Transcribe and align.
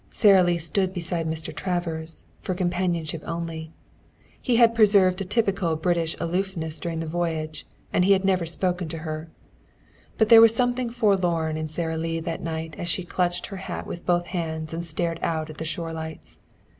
Sara 0.09 0.41
Lee 0.41 0.57
stood 0.57 0.95
beside 0.95 1.29
Mr. 1.29 1.55
Travers, 1.55 2.25
for 2.41 2.55
companionship 2.55 3.21
only. 3.23 3.71
He 4.41 4.55
had 4.55 4.73
preserved 4.73 5.21
a 5.21 5.25
typically 5.25 5.75
British 5.75 6.15
aloofness 6.19 6.79
during 6.79 7.01
the 7.01 7.05
voyage, 7.05 7.67
and 7.93 8.03
he 8.03 8.13
had 8.13 8.25
never 8.25 8.47
spoken 8.47 8.87
to 8.87 8.97
her. 9.05 9.27
But 10.17 10.29
there 10.29 10.41
was 10.41 10.55
something 10.55 10.89
forlorn 10.89 11.55
in 11.55 11.67
Sara 11.67 11.97
Lee 11.97 12.19
that 12.19 12.41
night 12.41 12.73
as 12.79 12.89
she 12.89 13.03
clutched 13.03 13.45
her 13.45 13.57
hat 13.57 13.85
with 13.85 14.03
both 14.03 14.25
hands 14.25 14.73
and 14.73 14.83
stared 14.83 15.19
out 15.21 15.51
at 15.51 15.59
the 15.59 15.65
shore 15.65 15.93
lights. 15.93 16.39